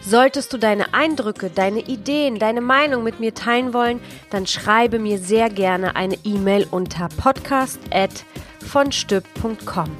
Solltest 0.00 0.52
du 0.52 0.58
deine 0.58 0.94
Eindrücke, 0.94 1.50
deine 1.50 1.80
Ideen, 1.80 2.38
deine 2.38 2.60
Meinung 2.60 3.02
mit 3.02 3.18
mir 3.20 3.34
teilen 3.34 3.74
wollen, 3.74 4.00
dann 4.30 4.46
schreibe 4.46 4.98
mir 4.98 5.18
sehr 5.18 5.50
gerne 5.50 5.96
eine 5.96 6.16
E-Mail 6.24 6.66
unter 6.70 7.08
podcast@vonstück.com. 7.08 9.90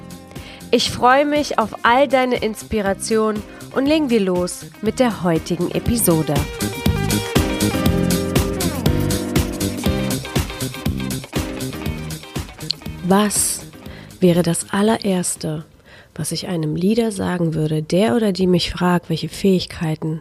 Ich 0.71 0.91
freue 0.91 1.27
mich 1.27 1.59
auf 1.59 1.85
all 1.85 2.09
deine 2.09 2.37
Inspirationen 2.37 3.43
und 3.75 3.87
legen 3.87 4.11
wir 4.11 4.21
los 4.21 4.67
mit 4.81 5.01
der 5.01 5.23
heutigen 5.23 5.71
Episode. 5.71 6.35
Was 13.05 13.61
wäre 14.21 14.43
das 14.43 14.71
allererste, 14.71 15.65
was 16.15 16.33
ich 16.33 16.49
einem 16.49 16.77
Leader 16.77 17.13
sagen 17.13 17.55
würde, 17.55 17.83
der 17.83 18.17
oder 18.17 18.33
die 18.33 18.47
mich 18.47 18.71
fragt, 18.71 19.09
welche 19.09 19.29
Fähigkeiten 19.29 20.21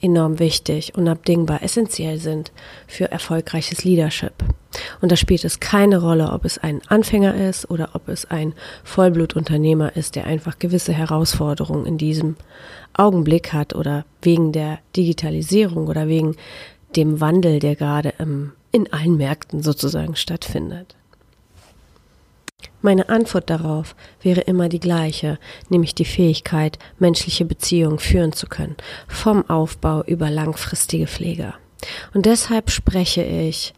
enorm 0.00 0.38
wichtig, 0.38 0.94
unabdingbar, 0.96 1.62
essentiell 1.62 2.18
sind 2.18 2.52
für 2.86 3.10
erfolgreiches 3.10 3.84
Leadership. 3.84 4.32
Und 5.00 5.12
da 5.12 5.16
spielt 5.16 5.44
es 5.44 5.60
keine 5.60 6.00
Rolle, 6.00 6.32
ob 6.32 6.44
es 6.44 6.58
ein 6.58 6.80
Anfänger 6.88 7.34
ist 7.34 7.70
oder 7.70 7.90
ob 7.94 8.08
es 8.08 8.24
ein 8.30 8.54
Vollblutunternehmer 8.84 9.96
ist, 9.96 10.16
der 10.16 10.26
einfach 10.26 10.58
gewisse 10.58 10.92
Herausforderungen 10.92 11.86
in 11.86 11.98
diesem 11.98 12.36
Augenblick 12.94 13.52
hat 13.52 13.74
oder 13.74 14.04
wegen 14.22 14.52
der 14.52 14.78
Digitalisierung 14.96 15.88
oder 15.88 16.08
wegen 16.08 16.36
dem 16.96 17.20
Wandel, 17.20 17.58
der 17.58 17.76
gerade 17.76 18.14
in 18.72 18.92
allen 18.92 19.16
Märkten 19.16 19.62
sozusagen 19.62 20.16
stattfindet. 20.16 20.96
Meine 22.82 23.08
Antwort 23.08 23.50
darauf 23.50 23.94
wäre 24.22 24.40
immer 24.42 24.68
die 24.68 24.80
gleiche, 24.80 25.38
nämlich 25.68 25.94
die 25.94 26.04
Fähigkeit, 26.04 26.78
menschliche 26.98 27.44
Beziehungen 27.44 27.98
führen 27.98 28.32
zu 28.32 28.46
können, 28.46 28.76
vom 29.06 29.48
Aufbau 29.50 30.02
über 30.04 30.30
langfristige 30.30 31.06
Pflege. 31.06 31.54
Und 32.14 32.26
deshalb 32.26 32.70
spreche 32.70 33.22
ich 33.22 33.74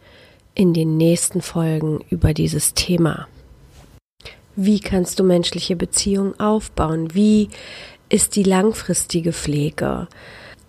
in 0.55 0.75
den 0.75 0.97
nächsten 0.97 1.43
Folgen 1.43 2.05
über 2.11 2.35
dieses 2.35 2.75
Thema. 2.75 3.27
Wie 4.55 4.81
kannst 4.81 5.19
du 5.19 5.25
menschliche 5.25 5.77
Beziehungen 5.77 6.39
aufbauen? 6.39 7.15
Wie 7.15 7.49
ist 8.09 8.37
die 8.37 8.43
langfristige 8.43 9.33
Pflege? 9.33 10.09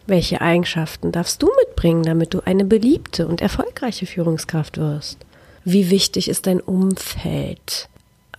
Welche 0.08 0.42
Eigenschaften 0.42 1.12
darfst 1.12 1.42
du 1.42 1.50
mitbringen, 1.59 2.03
damit 2.03 2.34
du 2.34 2.42
eine 2.45 2.66
beliebte 2.66 3.28
und 3.28 3.42
erfolgreiche 3.42 4.06
Führungskraft 4.06 4.78
wirst? 4.78 5.25
Wie 5.66 5.90
wichtig 5.90 6.30
ist 6.30 6.47
dein 6.47 6.62
Umfeld? 6.62 7.90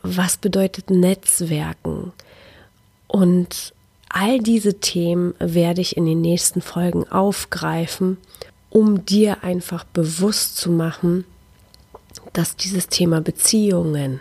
Was 0.04 0.36
bedeutet 0.36 0.90
Netzwerken? 0.90 2.12
Und 3.08 3.72
all 4.08 4.38
diese 4.38 4.78
Themen 4.78 5.34
werde 5.38 5.80
ich 5.80 5.96
in 5.96 6.04
den 6.04 6.20
nächsten 6.20 6.60
Folgen 6.60 7.08
aufgreifen, 7.08 8.18
um 8.70 9.04
dir 9.04 9.42
einfach 9.42 9.84
bewusst 9.84 10.56
zu 10.56 10.70
machen, 10.70 11.24
dass 12.32 12.56
dieses 12.56 12.88
Thema 12.88 13.20
Beziehungen, 13.20 14.20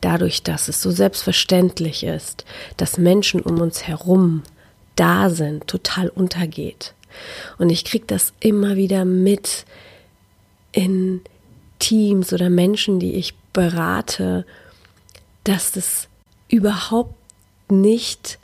dadurch, 0.00 0.42
dass 0.42 0.68
es 0.68 0.82
so 0.82 0.90
selbstverständlich 0.90 2.04
ist, 2.04 2.44
dass 2.76 2.98
Menschen 2.98 3.40
um 3.40 3.60
uns 3.60 3.84
herum 3.84 4.42
da 4.96 5.30
sind, 5.30 5.66
total 5.66 6.08
untergeht. 6.08 6.94
Und 7.58 7.70
ich 7.70 7.84
kriege 7.84 8.04
das 8.06 8.32
immer 8.40 8.76
wieder 8.76 9.04
mit 9.04 9.64
in 10.72 11.22
Teams 11.78 12.32
oder 12.32 12.50
Menschen, 12.50 13.00
die 13.00 13.14
ich 13.14 13.34
berate, 13.52 14.44
dass 15.44 15.72
das 15.72 16.08
überhaupt 16.48 17.14
nicht 17.70 18.38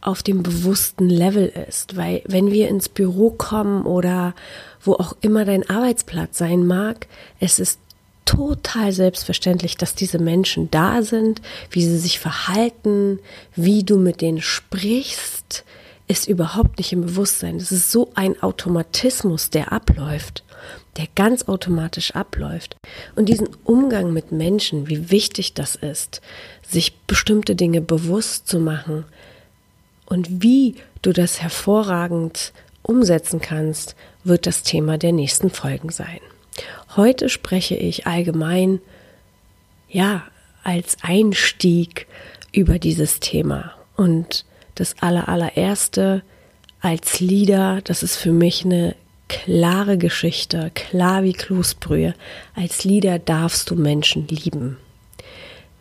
auf 0.00 0.22
dem 0.22 0.42
bewussten 0.42 1.08
Level 1.08 1.46
ist, 1.68 1.96
weil 1.96 2.22
wenn 2.26 2.52
wir 2.52 2.68
ins 2.68 2.88
Büro 2.88 3.30
kommen 3.30 3.84
oder 3.84 4.34
wo 4.82 4.94
auch 4.94 5.16
immer 5.20 5.44
dein 5.44 5.68
Arbeitsplatz 5.68 6.38
sein 6.38 6.66
mag, 6.66 7.08
es 7.40 7.58
ist 7.58 7.80
total 8.24 8.92
selbstverständlich, 8.92 9.76
dass 9.76 9.94
diese 9.94 10.18
Menschen 10.18 10.70
da 10.70 11.02
sind, 11.02 11.40
wie 11.70 11.82
sie 11.82 11.98
sich 11.98 12.20
verhalten, 12.20 13.18
wie 13.56 13.82
du 13.84 13.96
mit 13.96 14.20
denen 14.20 14.40
sprichst, 14.40 15.64
ist 16.06 16.28
überhaupt 16.28 16.78
nicht 16.78 16.92
im 16.92 17.02
Bewusstsein. 17.02 17.56
Es 17.56 17.72
ist 17.72 17.90
so 17.90 18.10
ein 18.14 18.40
Automatismus, 18.42 19.50
der 19.50 19.72
abläuft 19.72 20.44
der 20.96 21.06
ganz 21.14 21.48
automatisch 21.48 22.14
abläuft. 22.14 22.76
Und 23.16 23.28
diesen 23.28 23.48
Umgang 23.64 24.12
mit 24.12 24.32
Menschen, 24.32 24.88
wie 24.88 25.10
wichtig 25.10 25.54
das 25.54 25.74
ist, 25.74 26.20
sich 26.66 26.96
bestimmte 27.06 27.56
Dinge 27.56 27.80
bewusst 27.80 28.48
zu 28.48 28.60
machen 28.60 29.04
und 30.06 30.42
wie 30.42 30.76
du 31.02 31.12
das 31.12 31.42
hervorragend 31.42 32.52
umsetzen 32.82 33.40
kannst, 33.40 33.94
wird 34.24 34.46
das 34.46 34.62
Thema 34.62 34.98
der 34.98 35.12
nächsten 35.12 35.50
Folgen 35.50 35.90
sein. 35.90 36.20
Heute 36.96 37.28
spreche 37.28 37.76
ich 37.76 38.06
allgemein, 38.06 38.80
ja, 39.88 40.22
als 40.64 40.96
Einstieg 41.02 42.06
über 42.52 42.78
dieses 42.78 43.20
Thema. 43.20 43.74
Und 43.96 44.44
das 44.74 44.94
allerallererste 45.00 46.22
als 46.80 47.20
Leader, 47.20 47.80
das 47.82 48.02
ist 48.02 48.16
für 48.16 48.32
mich 48.32 48.64
eine 48.64 48.94
klare 49.28 49.98
Geschichte, 49.98 50.70
klar 50.74 51.22
wie 51.22 51.32
Kloßbrühe. 51.32 52.14
Als 52.54 52.84
Lieder 52.84 53.18
darfst 53.18 53.70
du 53.70 53.74
Menschen 53.76 54.26
lieben. 54.28 54.76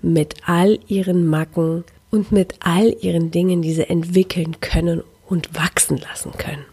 Mit 0.01 0.35
all 0.45 0.79
ihren 0.87 1.25
Macken 1.27 1.83
und 2.11 2.31
mit 2.31 2.55
all 2.59 2.95
ihren 3.01 3.31
Dingen, 3.31 3.61
die 3.61 3.73
sie 3.73 3.89
entwickeln 3.89 4.59
können 4.61 5.03
und 5.27 5.55
wachsen 5.55 5.97
lassen 5.97 6.31
können. 6.37 6.65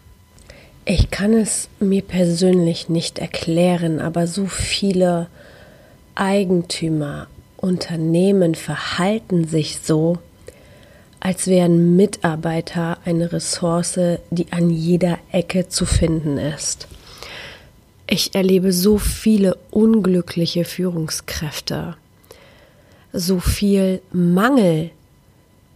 Ich 0.85 1.11
kann 1.11 1.33
es 1.33 1.69
mir 1.81 2.03
persönlich 2.03 2.89
nicht 2.89 3.19
erklären, 3.19 4.01
aber 4.01 4.27
so 4.27 4.47
viele 4.47 5.29
Eigentümer, 6.15 7.27
Unternehmen 7.57 8.55
verhalten 8.55 9.47
sich 9.47 9.79
so, 9.83 10.19
als 11.25 11.47
wären 11.47 11.97
Mitarbeiter 11.97 12.99
eine 13.07 13.33
Ressource, 13.33 13.99
die 14.31 14.53
an 14.53 14.69
jeder 14.69 15.19
Ecke 15.33 15.69
zu 15.71 15.87
finden 15.87 16.37
ist. 16.37 16.87
Ich 18.07 18.35
erlebe 18.35 18.75
so 18.75 18.99
viele 18.99 19.57
unglückliche 19.71 20.67
Führungskräfte, 20.67 21.97
so 23.15 23.41
viel 23.41 24.03
Mangel, 24.13 24.91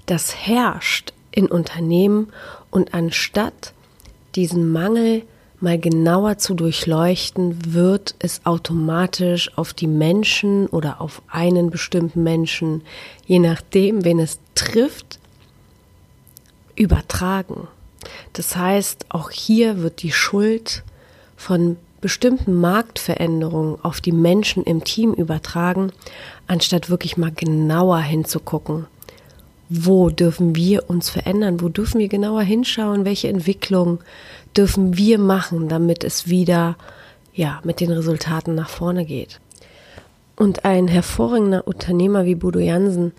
das 0.04 0.36
herrscht 0.36 1.14
in 1.32 1.47
Unternehmen 1.47 2.30
und 2.70 2.92
anstatt 2.92 3.72
diesen 4.34 4.70
Mangel 4.70 5.22
mal 5.60 5.78
genauer 5.78 6.36
zu 6.36 6.53
durchleuchten, 6.53 7.72
wird 7.72 8.16
es 8.19 8.44
automatisch 8.44 9.56
auf 9.56 9.72
die 9.72 9.86
Menschen 9.86 10.66
oder 10.66 11.00
auf 11.00 11.22
einen 11.26 11.70
bestimmten 11.70 12.22
Menschen, 12.22 12.82
je 13.26 13.38
nachdem, 13.38 14.04
wen 14.04 14.19
es 14.19 14.38
trifft, 14.54 15.08
übertragen. 16.78 17.69
Das 18.33 18.57
heißt, 18.57 19.07
auch 19.09 19.30
hier 19.30 19.83
wird 19.83 20.03
die 20.03 20.13
Schuld 20.13 20.84
von 21.36 21.77
bestimmten 22.01 22.54
Marktveränderungen 22.54 23.78
auf 23.83 24.01
die 24.01 24.13
Menschen 24.13 24.63
im 24.65 24.84
Team 24.84 25.13
übertragen, 25.13 25.91
anstatt 26.47 26.91
wirklich 26.91 27.16
mal 27.16 27.33
genauer 27.33 27.98
hinzugucken. 27.98 28.86
Wo 29.69 30.09
dürfen 30.09 30.54
wir 30.54 30.89
uns 30.89 31.10
verändern? 31.10 31.60
Wo 31.60 31.69
dürfen 31.69 31.98
wir 31.98 32.09
genauer 32.09 32.42
hinschauen? 32.42 33.04
Welche 33.04 33.28
Entwicklung 33.28 33.98
dürfen 34.57 34.97
wir 34.97 35.19
machen, 35.19 35.69
damit 35.69 36.04
es 36.04 36.28
wieder, 36.28 36.77
ja, 37.34 37.60
mit 37.65 37.80
den 37.80 37.91
Resultaten 37.91 38.54
nach 38.54 38.71
vorne 38.71 39.04
geht? 39.04 39.41
Und 40.36 40.65
ein 40.65 40.89
hervorragender 40.89 41.66
Unternehmer 41.66 42.25
wie 42.25 42.36
Bodo 42.36 42.60
Jansen 42.60 43.13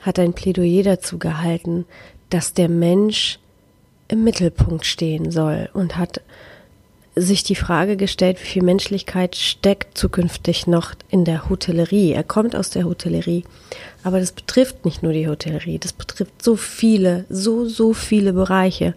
hat 0.00 0.18
ein 0.18 0.32
Plädoyer 0.32 0.84
dazu 0.84 1.18
gehalten, 1.18 1.84
dass 2.30 2.54
der 2.54 2.68
Mensch 2.68 3.38
im 4.08 4.24
Mittelpunkt 4.24 4.86
stehen 4.86 5.30
soll 5.30 5.68
und 5.72 5.96
hat 5.96 6.20
sich 7.16 7.42
die 7.42 7.56
Frage 7.56 7.96
gestellt, 7.96 8.40
wie 8.40 8.46
viel 8.46 8.62
Menschlichkeit 8.62 9.36
steckt 9.36 9.98
zukünftig 9.98 10.66
noch 10.66 10.94
in 11.10 11.24
der 11.24 11.48
Hotellerie. 11.48 12.12
Er 12.12 12.22
kommt 12.22 12.54
aus 12.54 12.70
der 12.70 12.84
Hotellerie, 12.84 13.44
aber 14.04 14.20
das 14.20 14.32
betrifft 14.32 14.84
nicht 14.84 15.02
nur 15.02 15.12
die 15.12 15.28
Hotellerie, 15.28 15.78
das 15.78 15.92
betrifft 15.92 16.42
so 16.42 16.56
viele, 16.56 17.24
so, 17.28 17.66
so 17.66 17.92
viele 17.92 18.32
Bereiche. 18.32 18.94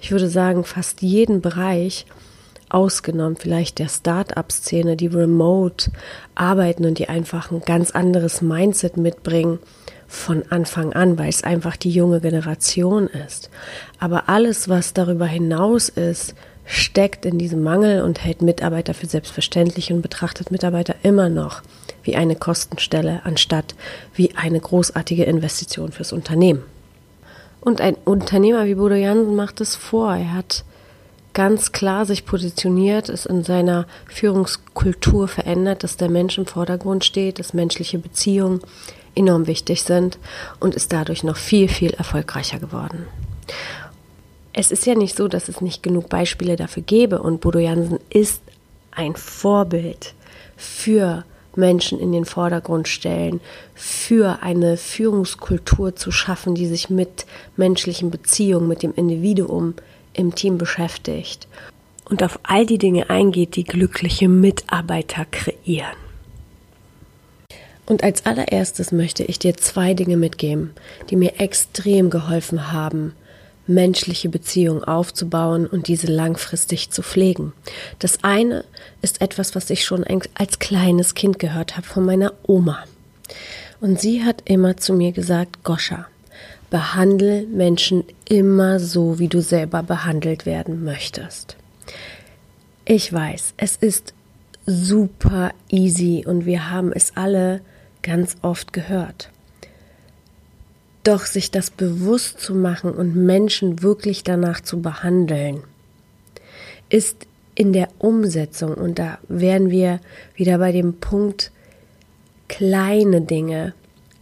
Ich 0.00 0.10
würde 0.10 0.28
sagen, 0.28 0.64
fast 0.64 1.02
jeden 1.02 1.40
Bereich, 1.40 2.06
ausgenommen 2.68 3.36
vielleicht 3.36 3.78
der 3.78 3.88
Start-up-Szene, 3.88 4.96
die 4.96 5.06
remote 5.06 5.90
arbeiten 6.34 6.86
und 6.86 6.98
die 6.98 7.08
einfach 7.08 7.50
ein 7.50 7.60
ganz 7.60 7.90
anderes 7.90 8.40
Mindset 8.40 8.96
mitbringen 8.96 9.58
von 10.12 10.44
Anfang 10.50 10.92
an, 10.92 11.18
weil 11.18 11.30
es 11.30 11.42
einfach 11.42 11.74
die 11.74 11.90
junge 11.90 12.20
Generation 12.20 13.06
ist. 13.06 13.48
Aber 13.98 14.28
alles, 14.28 14.68
was 14.68 14.92
darüber 14.92 15.24
hinaus 15.24 15.88
ist, 15.88 16.34
steckt 16.66 17.24
in 17.24 17.38
diesem 17.38 17.62
Mangel 17.62 18.02
und 18.02 18.22
hält 18.22 18.42
Mitarbeiter 18.42 18.92
für 18.92 19.06
selbstverständlich 19.06 19.90
und 19.90 20.02
betrachtet 20.02 20.50
Mitarbeiter 20.50 20.94
immer 21.02 21.30
noch 21.30 21.62
wie 22.02 22.14
eine 22.14 22.36
Kostenstelle 22.36 23.22
anstatt 23.24 23.74
wie 24.14 24.36
eine 24.36 24.60
großartige 24.60 25.24
Investition 25.24 25.92
fürs 25.92 26.12
Unternehmen. 26.12 26.62
Und 27.62 27.80
ein 27.80 27.94
Unternehmer 28.04 28.66
wie 28.66 28.74
Bodo 28.74 28.94
Jansen 28.94 29.34
macht 29.34 29.62
es 29.62 29.76
vor. 29.76 30.14
Er 30.14 30.34
hat 30.34 30.64
ganz 31.32 31.72
klar 31.72 32.04
sich 32.04 32.26
positioniert, 32.26 33.08
ist 33.08 33.24
in 33.24 33.44
seiner 33.44 33.86
Führungskultur 34.06 35.26
verändert, 35.26 35.84
dass 35.84 35.96
der 35.96 36.10
Mensch 36.10 36.36
im 36.36 36.46
Vordergrund 36.46 37.02
steht, 37.04 37.38
dass 37.38 37.54
menschliche 37.54 37.98
Beziehungen 37.98 38.60
enorm 39.14 39.46
wichtig 39.46 39.82
sind 39.82 40.18
und 40.60 40.74
ist 40.74 40.92
dadurch 40.92 41.24
noch 41.24 41.36
viel, 41.36 41.68
viel 41.68 41.90
erfolgreicher 41.90 42.58
geworden. 42.58 43.06
Es 44.52 44.70
ist 44.70 44.86
ja 44.86 44.94
nicht 44.94 45.16
so, 45.16 45.28
dass 45.28 45.48
es 45.48 45.60
nicht 45.60 45.82
genug 45.82 46.08
Beispiele 46.08 46.56
dafür 46.56 46.82
gäbe 46.82 47.22
und 47.22 47.40
Bodo 47.40 47.58
Jansen 47.58 47.98
ist 48.10 48.42
ein 48.90 49.16
Vorbild 49.16 50.14
für 50.56 51.24
Menschen 51.56 51.98
in 51.98 52.12
den 52.12 52.24
Vordergrund 52.24 52.88
stellen, 52.88 53.40
für 53.74 54.42
eine 54.42 54.76
Führungskultur 54.76 55.96
zu 55.96 56.10
schaffen, 56.10 56.54
die 56.54 56.66
sich 56.66 56.90
mit 56.90 57.26
menschlichen 57.56 58.10
Beziehungen, 58.10 58.68
mit 58.68 58.82
dem 58.82 58.94
Individuum 58.94 59.74
im 60.14 60.34
Team 60.34 60.58
beschäftigt 60.58 61.48
und 62.08 62.22
auf 62.22 62.38
all 62.42 62.66
die 62.66 62.78
Dinge 62.78 63.10
eingeht, 63.10 63.56
die 63.56 63.64
glückliche 63.64 64.28
Mitarbeiter 64.28 65.24
kreieren. 65.30 65.96
Und 67.86 68.04
als 68.04 68.26
allererstes 68.26 68.92
möchte 68.92 69.24
ich 69.24 69.38
dir 69.38 69.56
zwei 69.56 69.94
Dinge 69.94 70.16
mitgeben, 70.16 70.70
die 71.10 71.16
mir 71.16 71.40
extrem 71.40 72.10
geholfen 72.10 72.72
haben, 72.72 73.14
menschliche 73.66 74.28
Beziehungen 74.28 74.84
aufzubauen 74.84 75.66
und 75.66 75.88
diese 75.88 76.06
langfristig 76.06 76.90
zu 76.90 77.02
pflegen. 77.02 77.52
Das 77.98 78.22
eine 78.22 78.64
ist 79.02 79.20
etwas, 79.20 79.54
was 79.54 79.70
ich 79.70 79.84
schon 79.84 80.04
als 80.34 80.58
kleines 80.58 81.14
Kind 81.14 81.38
gehört 81.38 81.76
habe 81.76 81.86
von 81.86 82.04
meiner 82.04 82.32
Oma. 82.44 82.84
Und 83.80 84.00
sie 84.00 84.24
hat 84.24 84.42
immer 84.44 84.76
zu 84.76 84.92
mir 84.94 85.12
gesagt, 85.12 85.64
Goscha, 85.64 86.06
behandle 86.70 87.42
Menschen 87.46 88.04
immer 88.28 88.80
so, 88.80 89.18
wie 89.18 89.28
du 89.28 89.42
selber 89.42 89.82
behandelt 89.82 90.46
werden 90.46 90.84
möchtest. 90.84 91.56
Ich 92.84 93.12
weiß, 93.12 93.54
es 93.56 93.76
ist 93.76 94.14
super 94.66 95.52
easy 95.68 96.24
und 96.26 96.46
wir 96.46 96.70
haben 96.70 96.92
es 96.92 97.12
alle 97.16 97.60
ganz 98.02 98.36
oft 98.42 98.72
gehört. 98.72 99.30
Doch 101.04 101.26
sich 101.26 101.50
das 101.50 101.70
bewusst 101.70 102.40
zu 102.40 102.54
machen 102.54 102.92
und 102.92 103.16
Menschen 103.16 103.82
wirklich 103.82 104.22
danach 104.22 104.60
zu 104.60 104.80
behandeln, 104.80 105.64
ist 106.88 107.26
in 107.54 107.72
der 107.72 107.88
Umsetzung, 107.98 108.74
und 108.74 108.98
da 108.98 109.18
wären 109.28 109.70
wir 109.70 110.00
wieder 110.34 110.58
bei 110.58 110.72
dem 110.72 110.94
Punkt, 110.94 111.50
kleine 112.48 113.20
Dinge 113.20 113.74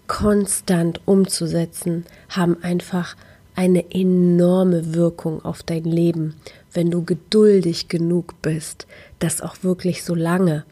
konstant 0.07 1.01
umzusetzen, 1.05 2.05
haben 2.29 2.63
einfach 2.63 3.17
eine 3.55 3.93
enorme 3.93 4.95
Wirkung 4.95 5.45
auf 5.45 5.63
dein 5.63 5.85
Leben, 5.85 6.35
wenn 6.73 6.91
du 6.91 7.05
geduldig 7.05 7.89
genug 7.89 8.41
bist, 8.43 8.87
das 9.19 9.41
auch 9.41 9.57
wirklich 9.63 10.03
so 10.03 10.15
lange 10.15 10.65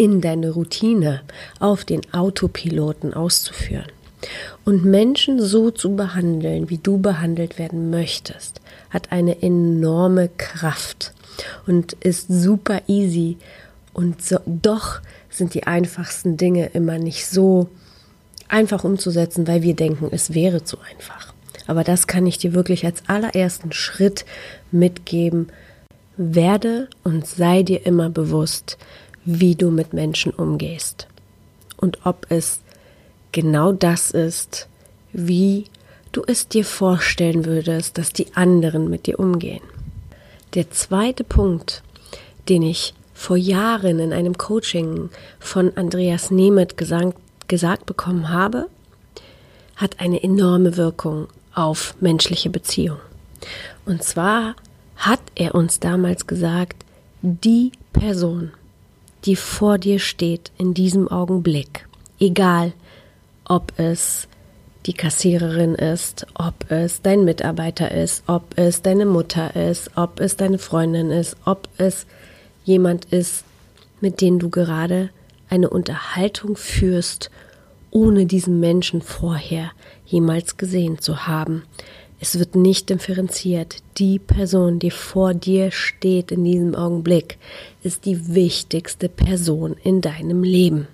in 0.00 0.22
deine 0.22 0.52
Routine 0.52 1.20
auf 1.58 1.84
den 1.84 2.00
Autopiloten 2.14 3.12
auszuführen. 3.12 3.84
Und 4.64 4.82
Menschen 4.82 5.42
so 5.42 5.70
zu 5.70 5.94
behandeln, 5.94 6.70
wie 6.70 6.78
du 6.78 6.96
behandelt 6.96 7.58
werden 7.58 7.90
möchtest, 7.90 8.62
hat 8.88 9.12
eine 9.12 9.42
enorme 9.42 10.30
Kraft 10.38 11.12
und 11.66 11.92
ist 12.00 12.28
super 12.28 12.80
easy. 12.86 13.36
Und 13.92 14.24
so, 14.24 14.38
doch 14.46 15.00
sind 15.28 15.52
die 15.52 15.66
einfachsten 15.66 16.38
Dinge 16.38 16.68
immer 16.72 16.96
nicht 16.96 17.26
so 17.26 17.68
einfach 18.48 18.84
umzusetzen, 18.84 19.46
weil 19.46 19.60
wir 19.60 19.76
denken, 19.76 20.08
es 20.12 20.32
wäre 20.32 20.64
zu 20.64 20.78
einfach. 20.90 21.34
Aber 21.66 21.84
das 21.84 22.06
kann 22.06 22.26
ich 22.26 22.38
dir 22.38 22.54
wirklich 22.54 22.86
als 22.86 23.02
allerersten 23.06 23.72
Schritt 23.72 24.24
mitgeben. 24.72 25.48
Werde 26.16 26.88
und 27.04 27.26
sei 27.26 27.62
dir 27.62 27.84
immer 27.84 28.08
bewusst, 28.08 28.78
wie 29.24 29.54
du 29.54 29.70
mit 29.70 29.92
Menschen 29.92 30.32
umgehst 30.32 31.08
und 31.76 32.04
ob 32.04 32.26
es 32.28 32.60
genau 33.32 33.72
das 33.72 34.10
ist, 34.10 34.68
wie 35.12 35.66
du 36.12 36.22
es 36.26 36.48
dir 36.48 36.64
vorstellen 36.64 37.44
würdest, 37.44 37.98
dass 37.98 38.12
die 38.12 38.34
anderen 38.34 38.90
mit 38.90 39.06
dir 39.06 39.18
umgehen. 39.18 39.62
Der 40.54 40.70
zweite 40.70 41.24
Punkt, 41.24 41.82
den 42.48 42.62
ich 42.62 42.94
vor 43.14 43.36
Jahren 43.36 43.98
in 43.98 44.12
einem 44.12 44.36
Coaching 44.36 45.10
von 45.38 45.76
Andreas 45.76 46.30
Nemeth 46.30 46.76
gesagt, 46.76 47.16
gesagt 47.48 47.86
bekommen 47.86 48.30
habe, 48.30 48.68
hat 49.76 50.00
eine 50.00 50.22
enorme 50.22 50.76
Wirkung 50.76 51.28
auf 51.54 51.94
menschliche 52.00 52.50
Beziehungen. 52.50 53.00
Und 53.86 54.02
zwar 54.02 54.56
hat 54.96 55.20
er 55.34 55.54
uns 55.54 55.80
damals 55.80 56.26
gesagt, 56.26 56.84
die 57.22 57.72
Person, 57.92 58.52
die 59.24 59.36
vor 59.36 59.78
dir 59.78 59.98
steht 59.98 60.50
in 60.58 60.74
diesem 60.74 61.08
Augenblick, 61.08 61.86
egal 62.18 62.72
ob 63.44 63.72
es 63.78 64.28
die 64.86 64.94
Kassiererin 64.94 65.74
ist, 65.74 66.26
ob 66.34 66.70
es 66.70 67.02
dein 67.02 67.24
Mitarbeiter 67.24 67.90
ist, 67.90 68.22
ob 68.26 68.56
es 68.56 68.82
deine 68.82 69.04
Mutter 69.04 69.54
ist, 69.54 69.90
ob 69.96 70.20
es 70.20 70.36
deine 70.36 70.58
Freundin 70.58 71.10
ist, 71.10 71.36
ob 71.44 71.68
es 71.76 72.06
jemand 72.64 73.06
ist, 73.06 73.44
mit 74.00 74.20
dem 74.20 74.38
du 74.38 74.48
gerade 74.48 75.10
eine 75.50 75.68
Unterhaltung 75.68 76.56
führst, 76.56 77.30
ohne 77.90 78.24
diesen 78.24 78.60
Menschen 78.60 79.02
vorher 79.02 79.72
jemals 80.06 80.56
gesehen 80.56 80.98
zu 80.98 81.26
haben. 81.26 81.64
Es 82.22 82.38
wird 82.38 82.54
nicht 82.54 82.90
differenziert. 82.90 83.76
Die 83.96 84.18
Person, 84.18 84.78
die 84.78 84.90
vor 84.90 85.32
dir 85.32 85.70
steht 85.70 86.30
in 86.30 86.44
diesem 86.44 86.74
Augenblick, 86.74 87.38
ist 87.82 88.04
die 88.04 88.34
wichtigste 88.34 89.08
Person 89.08 89.76
in 89.82 90.02
deinem 90.02 90.42
Leben. 90.42 90.86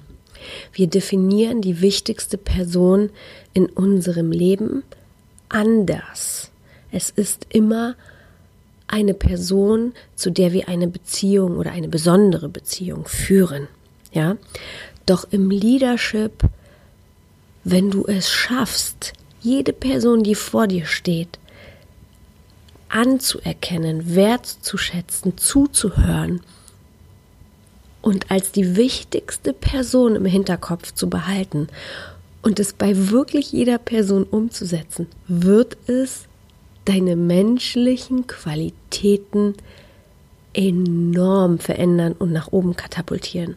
Wir 0.72 0.86
definieren 0.86 1.60
die 1.62 1.80
wichtigste 1.80 2.38
Person 2.38 3.10
in 3.54 3.66
unserem 3.66 4.30
Leben 4.30 4.84
anders. 5.48 6.50
Es 6.92 7.10
ist 7.10 7.46
immer 7.50 7.96
eine 8.86 9.14
Person, 9.14 9.94
zu 10.14 10.30
der 10.30 10.52
wir 10.52 10.68
eine 10.68 10.86
Beziehung 10.86 11.56
oder 11.56 11.72
eine 11.72 11.88
besondere 11.88 12.48
Beziehung 12.48 13.06
führen. 13.06 13.66
Ja? 14.12 14.36
Doch 15.06 15.26
im 15.32 15.50
Leadership, 15.50 16.44
wenn 17.64 17.90
du 17.90 18.06
es 18.06 18.30
schaffst, 18.30 19.12
jede 19.46 19.72
Person, 19.72 20.22
die 20.22 20.34
vor 20.34 20.66
dir 20.66 20.86
steht, 20.86 21.38
anzuerkennen, 22.88 24.14
wertzuschätzen, 24.14 25.38
zuzuhören 25.38 26.40
und 28.02 28.30
als 28.30 28.52
die 28.52 28.76
wichtigste 28.76 29.52
Person 29.52 30.16
im 30.16 30.24
Hinterkopf 30.24 30.92
zu 30.92 31.08
behalten 31.08 31.68
und 32.42 32.60
es 32.60 32.72
bei 32.72 33.10
wirklich 33.10 33.52
jeder 33.52 33.78
Person 33.78 34.24
umzusetzen, 34.24 35.06
wird 35.28 35.76
es 35.88 36.26
deine 36.84 37.16
menschlichen 37.16 38.26
Qualitäten 38.26 39.54
enorm 40.52 41.58
verändern 41.58 42.12
und 42.12 42.32
nach 42.32 42.52
oben 42.52 42.76
katapultieren. 42.76 43.56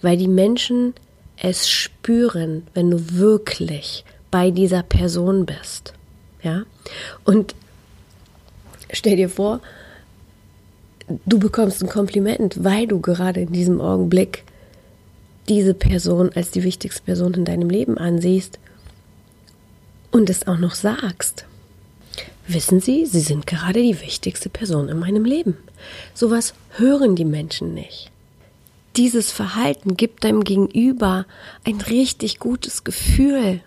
Weil 0.00 0.16
die 0.16 0.28
Menschen 0.28 0.94
es 1.36 1.68
spüren, 1.68 2.66
wenn 2.74 2.90
du 2.90 3.14
wirklich 3.16 4.04
bei 4.32 4.50
dieser 4.50 4.82
Person 4.82 5.46
bist. 5.46 5.92
Ja? 6.42 6.64
Und 7.22 7.54
stell 8.90 9.14
dir 9.14 9.28
vor, 9.28 9.60
du 11.26 11.38
bekommst 11.38 11.82
ein 11.82 11.88
Kompliment, 11.88 12.64
weil 12.64 12.88
du 12.88 13.00
gerade 13.00 13.42
in 13.42 13.52
diesem 13.52 13.80
Augenblick 13.80 14.42
diese 15.48 15.74
Person 15.74 16.30
als 16.34 16.50
die 16.50 16.64
wichtigste 16.64 17.02
Person 17.02 17.34
in 17.34 17.44
deinem 17.44 17.70
Leben 17.70 17.98
ansiehst 17.98 18.58
und 20.10 20.30
es 20.30 20.46
auch 20.48 20.58
noch 20.58 20.74
sagst. 20.74 21.44
Wissen 22.48 22.80
Sie, 22.80 23.06
Sie 23.06 23.20
sind 23.20 23.46
gerade 23.46 23.82
die 23.82 24.00
wichtigste 24.00 24.48
Person 24.48 24.88
in 24.88 24.98
meinem 24.98 25.24
Leben. 25.24 25.56
Sowas 26.14 26.54
hören 26.76 27.16
die 27.16 27.24
Menschen 27.24 27.74
nicht. 27.74 28.10
Dieses 28.96 29.30
Verhalten 29.30 29.96
gibt 29.96 30.24
deinem 30.24 30.44
Gegenüber 30.44 31.26
ein 31.64 31.80
richtig 31.80 32.38
gutes 32.38 32.84
Gefühl. 32.84 33.60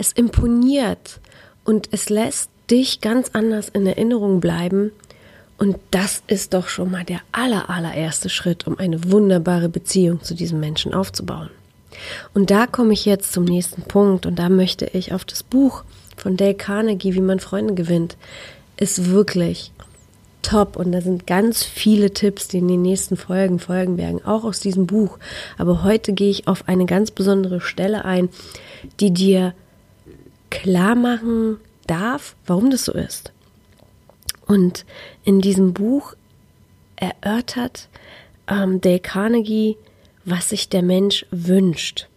Es 0.00 0.12
imponiert 0.12 1.20
und 1.64 1.90
es 1.90 2.08
lässt 2.08 2.48
dich 2.70 3.02
ganz 3.02 3.32
anders 3.34 3.68
in 3.68 3.86
Erinnerung 3.86 4.40
bleiben 4.40 4.92
Und 5.58 5.76
das 5.90 6.22
ist 6.26 6.54
doch 6.54 6.68
schon 6.68 6.90
mal 6.90 7.04
der 7.04 7.20
aller, 7.32 7.68
allererste 7.68 8.30
Schritt, 8.30 8.66
um 8.66 8.78
eine 8.78 9.12
wunderbare 9.12 9.68
Beziehung 9.68 10.22
zu 10.22 10.32
diesem 10.34 10.58
Menschen 10.58 10.94
aufzubauen. 10.94 11.50
Und 12.32 12.50
da 12.50 12.66
komme 12.66 12.94
ich 12.94 13.04
jetzt 13.04 13.34
zum 13.34 13.44
nächsten 13.44 13.82
Punkt 13.82 14.24
und 14.24 14.38
da 14.38 14.48
möchte 14.48 14.86
ich 14.86 15.12
auf 15.12 15.26
das 15.26 15.42
Buch 15.42 15.84
von 16.16 16.38
Dale 16.38 16.54
Carnegie, 16.54 17.12
wie 17.12 17.20
man 17.20 17.40
Freunde 17.40 17.74
gewinnt, 17.74 18.16
ist 18.78 19.10
wirklich 19.10 19.70
top 20.40 20.76
und 20.76 20.92
da 20.92 21.02
sind 21.02 21.26
ganz 21.26 21.62
viele 21.62 22.14
Tipps, 22.14 22.48
die 22.48 22.58
in 22.58 22.68
den 22.68 22.80
nächsten 22.80 23.18
Folgen 23.18 23.58
folgen 23.58 23.98
werden, 23.98 24.24
auch 24.24 24.44
aus 24.44 24.60
diesem 24.60 24.86
Buch. 24.86 25.18
Aber 25.58 25.82
heute 25.82 26.14
gehe 26.14 26.30
ich 26.30 26.48
auf 26.48 26.68
eine 26.68 26.86
ganz 26.86 27.10
besondere 27.10 27.60
Stelle 27.60 28.06
ein, 28.06 28.30
die 28.98 29.10
dir 29.10 29.52
klar 30.50 30.94
machen 30.94 31.58
darf, 31.86 32.36
warum 32.46 32.70
das 32.70 32.84
so 32.84 32.92
ist. 32.92 33.32
Und 34.46 34.84
in 35.24 35.40
diesem 35.40 35.72
Buch 35.72 36.14
erörtert 36.96 37.88
ähm, 38.48 38.80
Dale 38.80 39.00
Carnegie, 39.00 39.76
was 40.24 40.50
sich 40.50 40.68
der 40.68 40.82
Mensch 40.82 41.24
wünscht. 41.30 42.08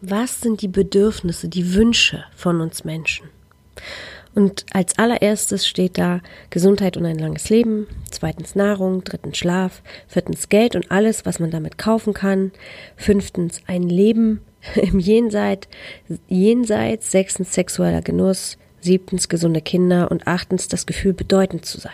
Was 0.00 0.40
sind 0.40 0.62
die 0.62 0.68
Bedürfnisse, 0.68 1.48
die 1.48 1.74
Wünsche 1.74 2.24
von 2.36 2.60
uns 2.60 2.84
Menschen? 2.84 3.28
Und 4.34 4.66
als 4.72 4.98
allererstes 4.98 5.66
steht 5.66 5.98
da 5.98 6.20
Gesundheit 6.50 6.96
und 6.96 7.04
ein 7.06 7.18
langes 7.18 7.50
Leben, 7.50 7.88
zweitens 8.10 8.54
Nahrung, 8.54 9.02
drittens 9.02 9.38
Schlaf, 9.38 9.82
viertens 10.06 10.48
Geld 10.48 10.76
und 10.76 10.90
alles, 10.90 11.26
was 11.26 11.40
man 11.40 11.50
damit 11.50 11.78
kaufen 11.78 12.14
kann, 12.14 12.52
fünftens 12.96 13.60
ein 13.66 13.82
Leben 13.82 14.40
im 14.74 14.98
Jenseits, 14.98 15.68
jenseits 16.28 17.10
sechstens 17.10 17.52
sexueller 17.54 18.02
Genuss, 18.02 18.58
siebtens 18.80 19.28
gesunde 19.28 19.60
Kinder 19.60 20.10
und 20.10 20.26
achtens 20.26 20.68
das 20.68 20.86
Gefühl, 20.86 21.12
bedeutend 21.12 21.64
zu 21.64 21.80
sein. 21.80 21.92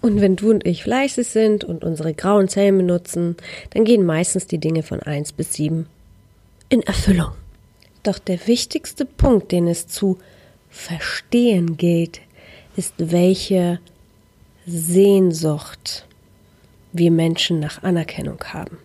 Und 0.00 0.20
wenn 0.20 0.36
du 0.36 0.50
und 0.50 0.66
ich 0.66 0.84
fleißig 0.84 1.26
sind 1.26 1.64
und 1.64 1.84
unsere 1.84 2.14
grauen 2.14 2.48
Zellen 2.48 2.78
benutzen, 2.78 3.36
dann 3.70 3.84
gehen 3.84 4.06
meistens 4.06 4.46
die 4.46 4.58
Dinge 4.58 4.82
von 4.82 5.00
eins 5.00 5.32
bis 5.32 5.52
sieben 5.54 5.86
in 6.70 6.82
Erfüllung. 6.82 7.32
Doch 8.02 8.18
der 8.18 8.46
wichtigste 8.46 9.04
Punkt, 9.04 9.52
den 9.52 9.68
es 9.68 9.88
zu 9.88 10.18
verstehen 10.70 11.76
gilt, 11.76 12.20
ist, 12.76 12.94
welche 12.96 13.78
Sehnsucht 14.66 16.06
wir 16.92 17.10
Menschen 17.10 17.60
nach 17.60 17.82
Anerkennung 17.82 18.42
haben 18.44 18.78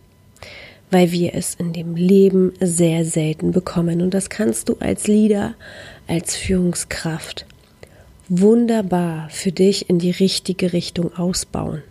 weil 0.96 1.12
wir 1.12 1.36
es 1.36 1.56
in 1.56 1.74
dem 1.74 1.98
Leben 1.98 2.54
sehr 2.62 3.04
selten 3.04 3.52
bekommen. 3.52 4.02
Und 4.02 4.14
das 4.14 4.30
kannst 4.30 4.70
du 4.70 4.78
als 4.80 5.08
Leader, 5.08 5.54
als 6.08 6.38
Führungskraft 6.38 7.46
wunderbar 8.30 9.30
für 9.30 9.52
dich 9.52 9.90
in 9.90 10.00
die 10.00 10.12
richtige 10.12 10.72
Richtung 10.72 11.14
ausbauen. 11.14 11.84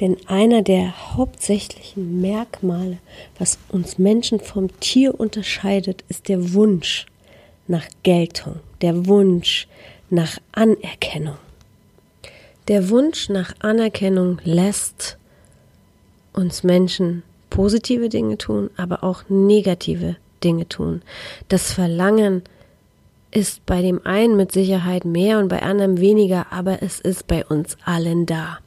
Denn 0.00 0.16
einer 0.26 0.62
der 0.62 1.16
hauptsächlichen 1.18 2.22
Merkmale, 2.22 2.96
was 3.38 3.58
uns 3.68 3.98
Menschen 3.98 4.40
vom 4.40 4.70
Tier 4.80 5.20
unterscheidet, 5.20 6.02
ist 6.08 6.30
der 6.30 6.54
Wunsch 6.54 7.04
nach 7.68 7.84
Geltung, 8.04 8.54
der 8.80 9.06
Wunsch 9.06 9.68
nach 10.08 10.38
Anerkennung. 10.52 11.36
Der 12.68 12.88
Wunsch 12.88 13.28
nach 13.28 13.52
Anerkennung 13.58 14.40
lässt 14.44 15.18
uns 16.32 16.62
Menschen 16.62 17.22
positive 17.50 18.08
Dinge 18.08 18.38
tun, 18.38 18.70
aber 18.76 19.04
auch 19.04 19.24
negative 19.28 20.16
Dinge 20.42 20.68
tun. 20.68 21.02
Das 21.48 21.72
Verlangen 21.72 22.42
ist 23.30 23.66
bei 23.66 23.82
dem 23.82 24.04
einen 24.06 24.36
mit 24.36 24.52
Sicherheit 24.52 25.04
mehr 25.04 25.38
und 25.38 25.48
bei 25.48 25.62
anderem 25.62 26.00
weniger, 26.00 26.46
aber 26.50 26.82
es 26.82 27.00
ist 27.00 27.26
bei 27.26 27.44
uns 27.44 27.76
allen 27.84 28.26
da. 28.26 28.58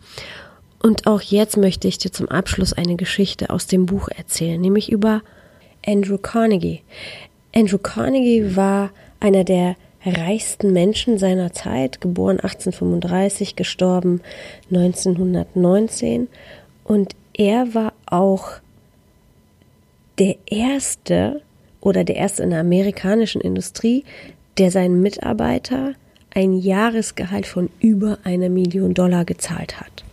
Und 0.82 1.08
auch 1.08 1.22
jetzt 1.22 1.58
möchte 1.58 1.88
ich 1.88 1.98
dir 1.98 2.12
zum 2.12 2.30
Abschluss 2.30 2.74
eine 2.74 2.96
Geschichte 2.96 3.50
aus 3.50 3.68
dem 3.68 3.86
Buch 3.86 4.10
erzählen, 4.10 4.60
nämlich 4.60 4.92
über 4.92 5.22
Andrew 5.86 6.18
Carnegie. 6.18 6.82
Andrew 7.54 7.78
Carnegie 7.78 8.56
war 8.56 8.92
einer 9.20 9.44
der 9.44 9.76
reichsten 10.06 10.72
Menschen 10.72 11.18
seiner 11.18 11.52
Zeit, 11.52 12.00
geboren 12.00 12.40
1835, 12.40 13.56
gestorben 13.56 14.22
1919 14.72 16.28
und 16.86 17.16
er 17.34 17.74
war 17.74 17.94
auch 18.06 18.52
der 20.20 20.36
erste 20.46 21.42
oder 21.82 22.04
der 22.04 22.18
erste 22.18 22.44
in 22.44 22.50
der 22.50 22.60
amerikanischen 22.60 23.42
Industrie, 23.42 24.04
der 24.58 24.70
seinen 24.72 25.02
Mitarbeiter 25.02 25.94
ein 26.34 26.58
Jahresgehalt 26.58 27.48
von 27.48 27.70
über 27.80 28.20
einer 28.24 28.50
Million 28.50 28.94
Dollar 28.94 29.26
gezahlt 29.26 29.80
hat. 29.80 30.04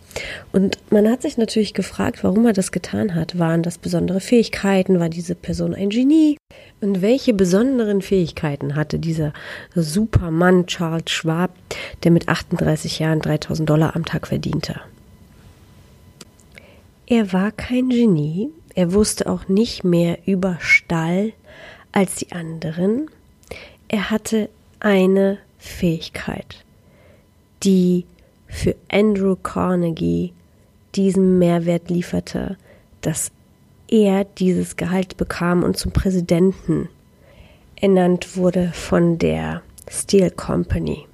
Und 0.51 0.79
man 0.89 1.07
hat 1.07 1.21
sich 1.21 1.37
natürlich 1.37 1.75
gefragt, 1.75 2.23
warum 2.23 2.47
er 2.47 2.53
das 2.53 2.71
getan 2.71 3.13
hat. 3.13 3.37
Waren 3.37 3.61
das 3.61 3.77
besondere 3.77 4.19
Fähigkeiten? 4.19 4.99
War 4.99 5.09
diese 5.09 5.35
Person 5.35 5.75
ein 5.75 5.89
Genie? 5.89 6.37
Und 6.81 7.03
welche 7.03 7.35
besonderen 7.35 8.01
Fähigkeiten 8.01 8.75
hatte 8.75 8.97
dieser 8.97 9.33
Supermann 9.75 10.65
Charles 10.65 11.11
Schwab, 11.11 11.51
der 12.03 12.11
mit 12.11 12.29
38 12.29 12.97
Jahren 12.97 13.19
3000 13.19 13.69
Dollar 13.69 13.95
am 13.95 14.05
Tag 14.05 14.27
verdiente? 14.27 14.79
Er 17.05 17.31
war 17.31 17.51
kein 17.51 17.89
Genie, 17.89 18.49
er 18.77 18.93
wusste 18.93 19.25
auch 19.25 19.47
nicht 19.47 19.83
mehr 19.83 20.19
über 20.27 20.57
Stall 20.59 21.33
als 21.91 22.17
die 22.17 22.31
anderen. 22.31 23.09
Er 23.87 24.11
hatte 24.11 24.49
eine 24.79 25.39
Fähigkeit, 25.57 26.63
die 27.63 28.05
für 28.45 28.75
Andrew 28.87 29.35
Carnegie 29.35 30.31
diesen 30.93 31.39
Mehrwert 31.39 31.89
lieferte, 31.89 32.55
dass 33.01 33.31
er 33.87 34.25
dieses 34.25 34.75
Gehalt 34.75 35.17
bekam 35.17 35.63
und 35.63 35.75
zum 35.75 35.91
Präsidenten 35.91 36.87
ernannt 37.77 38.37
wurde 38.37 38.71
von 38.75 39.17
der 39.17 39.63
Steel 39.89 40.29
Company. 40.29 41.07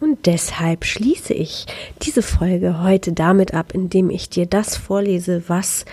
Und 0.00 0.24
deshalb 0.24 0.86
schließe 0.86 1.34
ich 1.34 1.66
diese 2.00 2.22
Folge 2.22 2.82
heute 2.82 3.12
damit 3.12 3.52
ab, 3.52 3.72
indem 3.74 4.08
ich 4.08 4.30
dir 4.30 4.46
das 4.46 4.78
vorlese, 4.78 5.42
was 5.48 5.84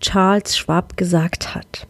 Charles 0.00 0.56
Schwab 0.56 0.96
gesagt 0.96 1.54
hat. 1.54 1.86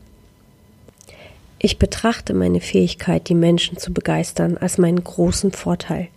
Ich 1.60 1.78
betrachte 1.78 2.34
meine 2.34 2.60
Fähigkeit, 2.60 3.28
die 3.28 3.34
Menschen 3.34 3.76
zu 3.76 3.92
begeistern, 3.92 4.56
als 4.56 4.78
meinen 4.78 5.04
großen 5.04 5.52
Vorteil. 5.52 6.08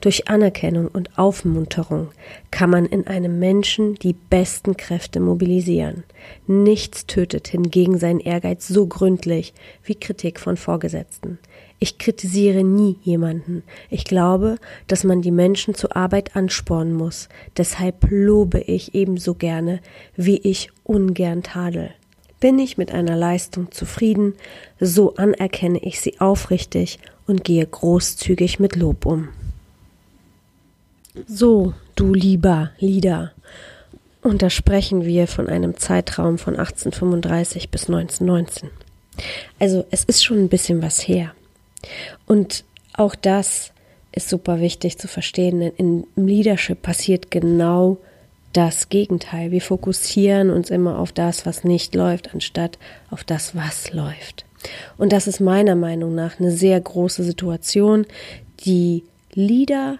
Durch 0.00 0.28
Anerkennung 0.28 0.88
und 0.88 1.18
Aufmunterung 1.18 2.10
kann 2.50 2.70
man 2.70 2.86
in 2.86 3.06
einem 3.06 3.38
Menschen 3.38 3.96
die 3.96 4.12
besten 4.12 4.76
Kräfte 4.76 5.20
mobilisieren. 5.20 6.04
Nichts 6.46 7.06
tötet 7.06 7.48
hingegen 7.48 7.98
seinen 7.98 8.20
Ehrgeiz 8.20 8.68
so 8.68 8.86
gründlich 8.86 9.52
wie 9.82 9.96
Kritik 9.96 10.40
von 10.40 10.56
Vorgesetzten. 10.56 11.38
Ich 11.84 11.98
kritisiere 11.98 12.64
nie 12.64 12.96
jemanden. 13.02 13.62
Ich 13.90 14.06
glaube, 14.06 14.56
dass 14.86 15.04
man 15.04 15.20
die 15.20 15.30
Menschen 15.30 15.74
zur 15.74 15.94
Arbeit 15.94 16.34
anspornen 16.34 16.94
muss. 16.94 17.28
Deshalb 17.58 18.06
lobe 18.08 18.58
ich 18.60 18.94
ebenso 18.94 19.34
gerne, 19.34 19.80
wie 20.16 20.38
ich 20.38 20.70
ungern 20.84 21.42
tadel. 21.42 21.90
Bin 22.40 22.58
ich 22.58 22.78
mit 22.78 22.90
einer 22.90 23.16
Leistung 23.16 23.70
zufrieden, 23.70 24.32
so 24.80 25.16
anerkenne 25.16 25.78
ich 25.78 26.00
sie 26.00 26.20
aufrichtig 26.20 27.00
und 27.26 27.44
gehe 27.44 27.66
großzügig 27.66 28.58
mit 28.58 28.76
Lob 28.76 29.04
um. 29.04 29.28
So, 31.26 31.74
du 31.96 32.14
lieber 32.14 32.70
Lieder. 32.78 33.32
Und 34.22 34.40
da 34.40 34.48
sprechen 34.48 35.04
wir 35.04 35.26
von 35.26 35.50
einem 35.50 35.76
Zeitraum 35.76 36.38
von 36.38 36.56
1835 36.56 37.68
bis 37.68 37.90
1919. 37.90 38.70
Also 39.58 39.84
es 39.90 40.04
ist 40.04 40.24
schon 40.24 40.38
ein 40.38 40.48
bisschen 40.48 40.80
was 40.80 41.06
her. 41.06 41.34
Und 42.26 42.64
auch 42.92 43.14
das 43.14 43.72
ist 44.12 44.28
super 44.28 44.60
wichtig 44.60 44.98
zu 44.98 45.08
verstehen, 45.08 45.60
denn 45.60 46.04
im 46.16 46.26
Leadership 46.26 46.82
passiert 46.82 47.30
genau 47.30 47.98
das 48.52 48.88
Gegenteil. 48.88 49.50
Wir 49.50 49.60
fokussieren 49.60 50.50
uns 50.50 50.70
immer 50.70 50.98
auf 50.98 51.12
das, 51.12 51.44
was 51.44 51.64
nicht 51.64 51.94
läuft, 51.94 52.32
anstatt 52.32 52.78
auf 53.10 53.24
das, 53.24 53.56
was 53.56 53.92
läuft. 53.92 54.44
Und 54.96 55.12
das 55.12 55.26
ist 55.26 55.40
meiner 55.40 55.74
Meinung 55.74 56.14
nach 56.14 56.38
eine 56.38 56.52
sehr 56.52 56.80
große 56.80 57.24
Situation, 57.24 58.06
die 58.64 59.02
Leader 59.34 59.98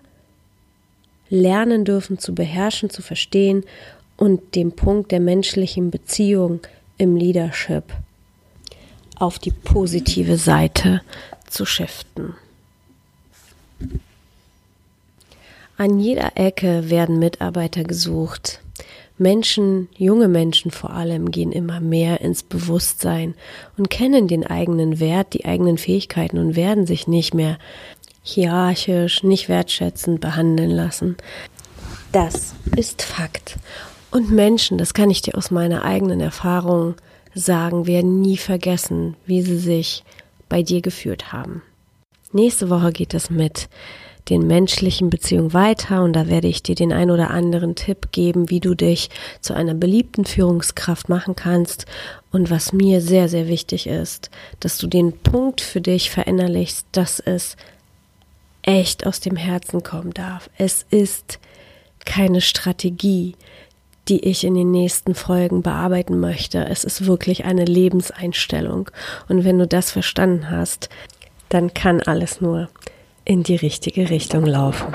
lernen 1.29 1.85
dürfen 1.85 2.19
zu 2.19 2.35
beherrschen, 2.35 2.91
zu 2.91 3.03
verstehen 3.03 3.65
und 4.17 4.55
den 4.55 4.73
Punkt 4.73 5.11
der 5.11 5.21
menschlichen 5.21 5.91
Beziehung 5.91 6.61
im 6.97 7.17
Leadership 7.17 7.85
auf 9.19 9.39
die 9.39 9.51
positive 9.51 10.37
Seite 10.37 11.03
zu 11.55 11.65
shiften. 11.65 12.35
An 15.77 15.99
jeder 15.99 16.37
Ecke 16.37 16.91
werden 16.91 17.19
Mitarbeiter 17.19 17.83
gesucht. 17.83 18.61
Menschen, 19.17 19.89
junge 19.97 20.29
Menschen 20.29 20.71
vor 20.71 20.91
allem, 20.91 21.31
gehen 21.31 21.53
immer 21.53 21.81
mehr 21.81 22.21
ins 22.21 22.43
Bewusstsein 22.43 23.35
und 23.77 23.91
kennen 23.91 24.29
den 24.29 24.47
eigenen 24.47 24.99
Wert, 25.01 25.35
die 25.35 25.45
eigenen 25.45 25.79
Fähigkeiten 25.79 26.39
und 26.39 26.57
werden 26.57 26.87
sich 26.87 27.07
nicht 27.07 27.35
mehr 27.35 27.59
hierarchisch, 28.23 29.23
nicht 29.23 29.49
wertschätzend 29.49 30.21
behandeln 30.21 30.71
lassen. 30.71 31.17
Das 32.11 32.55
ist 32.77 33.03
Fakt. 33.03 33.57
Und 34.11 34.31
Menschen, 34.31 34.79
das 34.79 34.95
kann 34.95 35.11
ich 35.11 35.23
dir 35.23 35.37
aus 35.37 35.51
meiner 35.51 35.85
eigenen 35.85 36.21
Erfahrung 36.21 36.95
sagen, 37.35 37.87
werden 37.87 38.21
nie 38.21 38.37
vergessen, 38.37 39.17
wie 39.27 39.43
sie 39.43 39.59
sich 39.59 40.05
bei 40.55 40.63
dir 40.63 40.83
gefühlt 40.83 41.33
haben. 41.33 41.63
Nächste 42.31 42.71
Woche 42.71 42.93
geht 42.93 43.13
es 43.13 43.29
mit 43.29 43.69
den 44.29 44.47
menschlichen 44.47 45.11
Beziehungen 45.11 45.53
weiter 45.53 46.05
und 46.05 46.13
da 46.13 46.29
werde 46.29 46.47
ich 46.47 46.63
dir 46.63 46.77
den 46.77 46.93
ein 46.93 47.11
oder 47.11 47.33
anderen 47.33 47.75
Tipp 47.75 48.13
geben, 48.13 48.51
wie 48.51 48.61
du 48.61 48.77
dich 48.77 49.11
zu 49.41 49.53
einer 49.53 49.75
beliebten 49.75 50.25
Führungskraft 50.25 51.09
machen 51.09 51.35
kannst 51.35 51.87
und 52.31 52.51
was 52.51 52.73
mir 52.73 53.01
sehr, 53.01 53.29
sehr 53.29 53.49
wichtig 53.49 53.89
ist, 53.89 54.31
dass 54.61 54.79
du 54.79 54.87
den 54.87 55.19
Punkt 55.19 55.61
für 55.61 55.81
dich 55.81 56.13
verinnerlichst, 56.13 56.87
dass 56.93 57.19
es 57.19 57.57
echt 58.63 59.09
aus 59.09 59.19
dem 59.19 59.35
Herzen 59.35 59.83
kommen 59.83 60.15
darf. 60.15 60.51
Es 60.57 60.87
ist 60.89 61.41
keine 62.05 62.41
Strategie, 62.41 63.35
die 64.09 64.25
ich 64.25 64.45
in 64.45 64.55
den 64.55 64.71
nächsten 64.71 65.15
Folgen 65.15 65.63
bearbeiten 65.63 66.21
möchte. 66.21 66.67
Es 66.67 66.85
ist 66.85 67.07
wirklich 67.07 67.45
eine 67.45 67.65
Lebenseinstellung. 67.65 68.91
Und 69.29 69.45
wenn 69.45 69.59
du 69.59 69.67
das 69.67 69.91
verstanden 69.91 70.51
hast, 70.51 70.89
dann 71.49 71.73
kann 71.73 72.01
alles 72.01 72.41
nur 72.41 72.69
in 73.25 73.43
die 73.43 73.57
richtige 73.57 74.11
Richtung 74.11 74.45
laufen. 74.45 74.95